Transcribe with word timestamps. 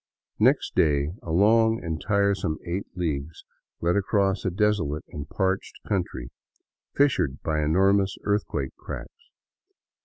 Next 0.39 0.73
day 0.73 1.09
a 1.21 1.29
long 1.31 1.79
and 1.83 2.01
tiresome 2.01 2.57
eight 2.65 2.87
leagues 2.95 3.45
led 3.81 3.95
across 3.95 4.43
a 4.43 4.49
desolate 4.49 5.05
and 5.09 5.29
parched 5.29 5.75
country, 5.87 6.31
fissured 6.95 7.39
by 7.43 7.61
enormous 7.61 8.17
earthquake 8.23 8.75
cracks. 8.77 9.29